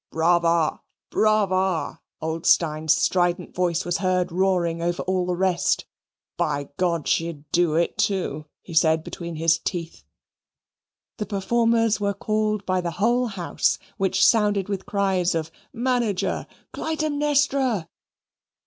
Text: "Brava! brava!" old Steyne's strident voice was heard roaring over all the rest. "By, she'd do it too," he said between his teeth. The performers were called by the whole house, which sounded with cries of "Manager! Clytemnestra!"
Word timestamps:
"Brava! 0.09 0.81
brava!" 1.11 1.99
old 2.23 2.47
Steyne's 2.47 2.95
strident 2.97 3.53
voice 3.53 3.85
was 3.85 3.97
heard 3.99 4.31
roaring 4.31 4.81
over 4.81 5.03
all 5.03 5.27
the 5.27 5.35
rest. 5.35 5.85
"By, 6.37 6.69
she'd 7.05 7.43
do 7.51 7.75
it 7.75 7.99
too," 7.99 8.45
he 8.63 8.73
said 8.73 9.03
between 9.03 9.35
his 9.35 9.59
teeth. 9.59 10.03
The 11.17 11.27
performers 11.27 11.99
were 11.99 12.15
called 12.15 12.65
by 12.65 12.81
the 12.81 12.89
whole 12.97 13.27
house, 13.27 13.77
which 13.97 14.25
sounded 14.25 14.69
with 14.69 14.87
cries 14.87 15.35
of 15.35 15.51
"Manager! 15.71 16.47
Clytemnestra!" 16.73 17.87